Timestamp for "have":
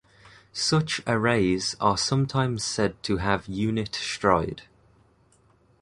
3.17-3.47